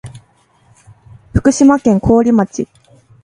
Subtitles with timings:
[1.31, 2.67] 福島県桑折町